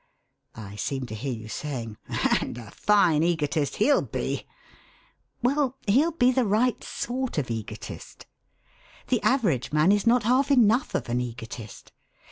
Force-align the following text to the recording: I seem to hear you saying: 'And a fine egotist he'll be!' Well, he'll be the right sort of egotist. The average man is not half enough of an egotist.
I 0.55 0.77
seem 0.77 1.05
to 1.05 1.13
hear 1.13 1.31
you 1.31 1.47
saying: 1.47 1.95
'And 2.09 2.57
a 2.57 2.71
fine 2.71 3.21
egotist 3.21 3.75
he'll 3.75 4.01
be!' 4.01 4.47
Well, 5.43 5.77
he'll 5.87 6.09
be 6.13 6.31
the 6.31 6.43
right 6.43 6.83
sort 6.83 7.37
of 7.37 7.51
egotist. 7.51 8.25
The 9.09 9.21
average 9.21 9.71
man 9.71 9.91
is 9.91 10.07
not 10.07 10.23
half 10.23 10.49
enough 10.49 10.95
of 10.95 11.07
an 11.09 11.21
egotist. 11.21 11.91